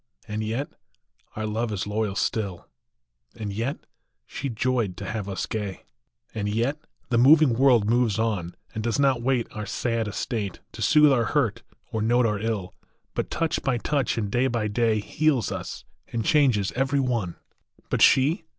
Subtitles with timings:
[0.27, 0.69] And yet
[1.35, 2.67] our love is loyal still;
[3.35, 3.85] And yet
[4.25, 5.83] she joyed to have us gay;
[6.33, 10.81] And yet the moving world moves on, And does not wait our sad estate, To
[10.81, 11.61] soothe our hurt
[11.91, 12.73] or note our ill,
[13.13, 17.35] But, touch by touch, and day by day, Heals us, and changes every one.
[17.91, 18.45] But she